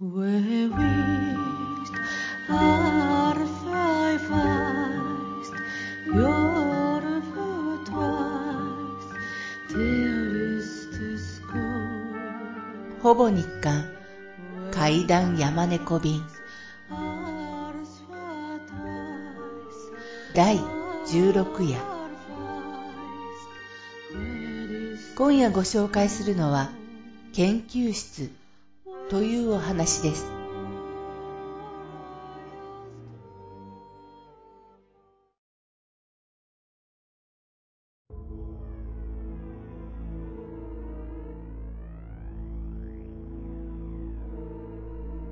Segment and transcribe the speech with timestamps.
[0.00, 0.06] ほ
[13.16, 13.90] ぼ日刊
[14.70, 16.22] 階段山猫便
[20.32, 20.58] 第
[21.08, 21.80] 16夜
[25.16, 26.70] 今夜ご紹介するのは
[27.32, 28.30] 研究室
[29.08, 30.38] というお話です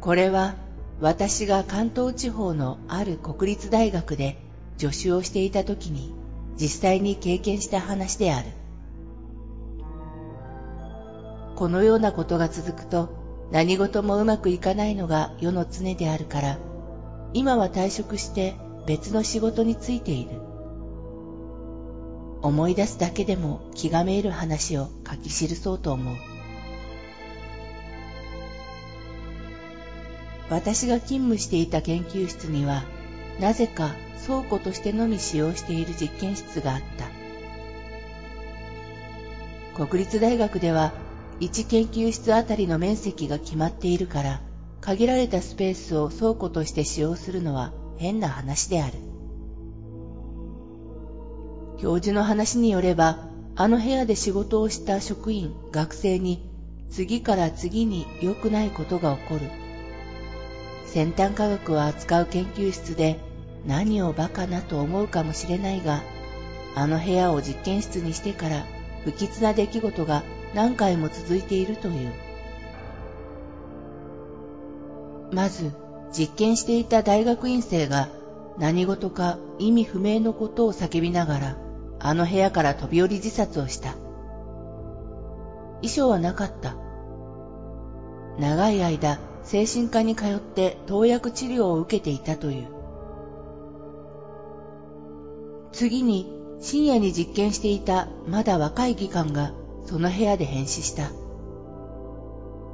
[0.00, 0.54] これは
[1.00, 4.38] 私が関東地方のある国立大学で
[4.78, 6.14] 助手をしていた時に
[6.56, 8.50] 実際に経験した話である。
[11.56, 16.58] このようなことが続くと何事もうまくいかないのが世の常であるから、
[17.32, 20.40] 今は退職して別の仕事に就いている。
[22.42, 26.16] 思い出すだけでも気がめいる話を書き記そうと思う。
[30.48, 32.84] 私が勤務していた研究室には、
[33.40, 33.94] なぜか
[34.24, 36.80] 倉庫としてのみ使用している実験室があっ
[39.76, 39.86] た。
[39.86, 40.92] 国立大学では
[41.40, 44.40] 1研究室あたりの面積が決まっているから、
[44.80, 48.94] 限られたスペースを倉庫として使用するのは変な話である。
[51.78, 56.48] 教授の話によれば、あの部屋で仕事をした職員、学生に
[56.90, 59.40] 次から次に良くないことが起こる。
[60.86, 63.18] 先端科学を扱う研究室で
[63.66, 66.02] 何をバカなと思うかもしれないが、
[66.74, 68.64] あの部屋を実験室にしてから
[69.04, 70.22] 不吉な出来事が
[70.56, 72.12] 何回も続いているという。
[75.30, 75.72] まず、
[76.16, 78.08] 実験していた大学院生が
[78.56, 81.56] 何事か意味不明のことを叫びながら、
[82.00, 83.96] あの部屋から飛び降り自殺をした。
[85.82, 86.74] 遺書はなかった。
[88.38, 92.68] 長い間、精神科に通って投薬治療を受けていたという。
[95.72, 99.52] 次に深夜に実験していたまだ若い技官が
[99.86, 101.10] その部屋で変死した。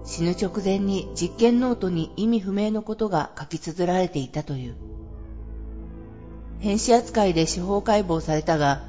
[0.04, 4.76] 死ぬ直前に実験ノートに意味不明のことが書き綴られていたという。
[6.58, 8.82] 変死扱いで司法解剖されたが、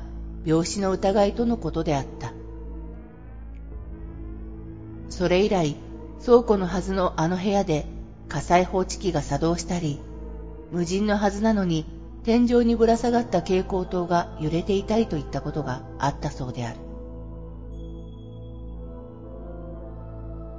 [0.45, 2.33] 病死の疑いとのことであった。
[5.09, 5.75] それ以来、
[6.25, 7.85] 倉庫のはずのあの部屋で
[8.29, 9.99] 火災報知器が作動したり、
[10.71, 11.85] 無人のはずなのに
[12.23, 16.92] 天井にぶら下がった蛍光灯が揺れていたりといったことがあったそうである。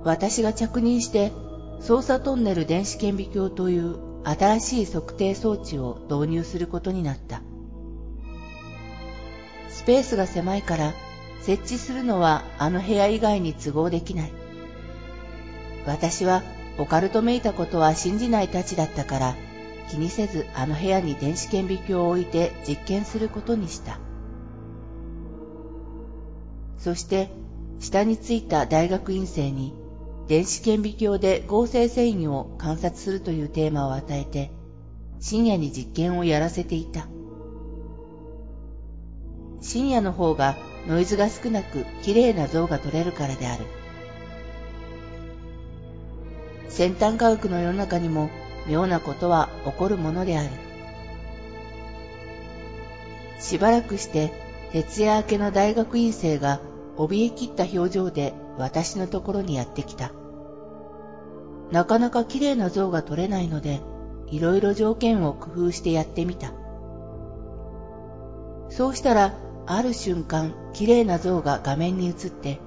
[0.04, 1.32] 私が着任して
[1.80, 7.42] 操作トンネル電子顕微鏡という新しい測定装置を導入することになった。
[9.70, 10.92] スペースが狭いから
[11.42, 14.32] 設置するのはあの部屋以外に都合できない。
[15.86, 16.42] 私は
[16.78, 19.36] オカルトめいたことは信じないたちだったから
[19.90, 23.98] 気にせずあの部屋に電子顕微鏡を置いて実験することにした。
[26.78, 27.30] そして
[27.80, 29.74] 下についた大学院生に
[30.26, 34.50] 電子顕微鏡で合成繊維を観察するというテーマを与えて
[35.20, 37.08] 深夜に実験をやらせていた。
[39.60, 43.64] 深夜の方がノイズが少なく綺麗な像が撮れるからである。
[46.68, 48.28] 先端科学の世の中にも
[48.66, 50.50] 妙なことは起こるものである。
[53.40, 54.32] しばらくして
[54.72, 56.60] 徹夜明けの大学院生が
[56.96, 60.12] 怯え切った表情で私のところにやってきた。
[61.70, 63.80] なかなか綺麗な像が撮れないので、
[64.28, 66.52] いろいろ条件を工夫してやってみた。
[68.68, 69.34] そうしたら、
[69.66, 72.60] ある瞬間、綺麗な像が画面に映って、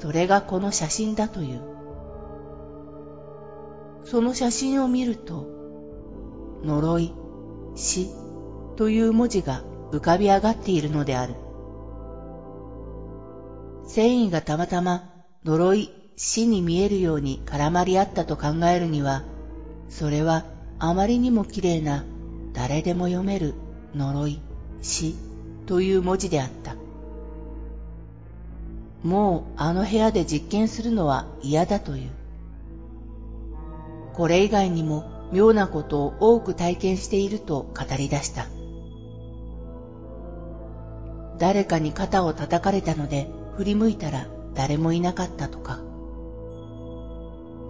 [0.00, 1.62] それがこの写真だという。
[4.04, 5.46] その写真を見ると、
[6.64, 7.14] 呪い、
[7.74, 8.10] 死
[8.76, 9.62] という文字が
[9.92, 11.34] 浮かび上がっているのである。
[13.86, 15.11] 繊維がたまたま
[15.44, 19.24] 呪い、死に見えるように絡まり合ったと考えるには、
[19.88, 20.44] それは
[20.78, 22.04] あまりにも綺麗な
[22.52, 23.54] 誰でも読める
[23.94, 24.40] 呪い、
[24.82, 25.16] 死
[25.66, 26.76] という文字であった。
[29.02, 32.10] もうあの部屋で実験するのは嫌だという。
[34.12, 38.46] これ以外にも妙なことを多く体験していると語り出した。
[41.38, 45.80] 誰かに肩を叩かれたので振り向いたら誰もいなかったとか。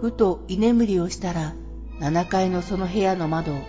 [0.00, 1.54] ふと居眠りをしたら
[2.00, 3.60] 7階のその部屋の窓を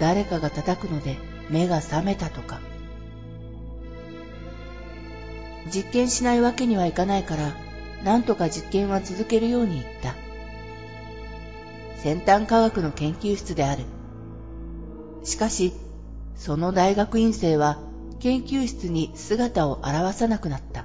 [0.00, 1.16] 誰かが叩くので
[1.50, 2.60] 目が覚めたとか。
[5.72, 7.54] 実験しないわけにはいかないから、
[8.04, 10.14] なんとか実験は続けるように言った。
[11.98, 13.84] 先端科学の研究室である。
[15.24, 15.72] しかし、
[16.36, 17.78] その大学院生は
[18.18, 20.81] 研究室に姿を現さなくなった。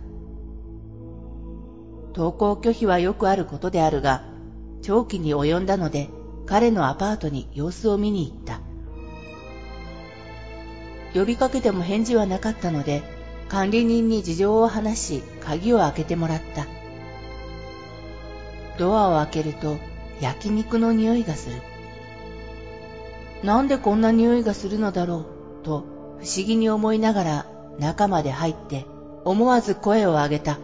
[2.17, 4.23] 登校拒否はよくあることであるが、
[4.81, 6.09] 長期に及んだので
[6.47, 8.61] 彼のアパートに様子を見に行った。
[11.13, 13.03] 呼びかけても返事はなかったので、
[13.49, 16.65] 管理人に事情を話し、鍵を開けてもらった。
[18.79, 19.77] ドアを開けると、
[20.19, 21.61] 焼肉の匂いがする。
[23.43, 25.25] なんでこんな匂いがするのだろ
[25.61, 25.85] う、と
[26.19, 27.45] 不思議に思いながら
[27.77, 28.87] 中まで入って
[29.23, 30.59] 思わず声を上げた。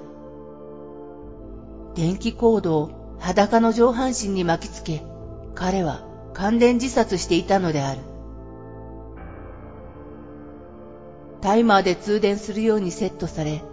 [1.95, 5.03] 電気コードを裸の上半身に巻きつけ、
[5.55, 6.03] 彼は
[6.33, 8.01] 感電自殺していたのである。
[11.41, 13.63] タイマーで通電するようにセットされ、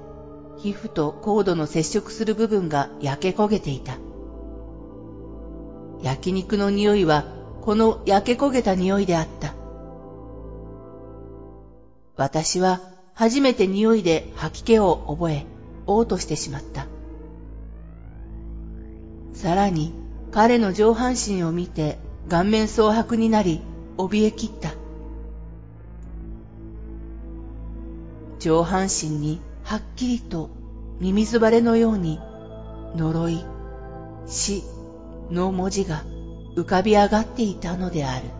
[0.58, 3.99] 皮膚とコードの接触する部分が焼け焦げていた。
[6.02, 7.25] 焼肉の匂いは
[7.62, 9.55] この焼け焦げた匂いであった。
[12.17, 12.82] 私は
[13.14, 15.46] 初めて匂いで吐き気を覚え、
[15.87, 16.87] 嘔吐してしまった。
[19.32, 19.93] さらに
[20.31, 21.99] 彼の上半身を見て
[22.29, 23.62] 顔面蒼白になり、
[23.97, 24.75] 怯えきった。
[28.38, 30.50] 上半身にはっきりと
[31.00, 32.21] ミミズバレのように
[32.97, 33.44] 呪い、
[34.27, 34.65] 死
[35.31, 36.05] の文字が
[36.56, 38.39] 浮かび上がっていたのである。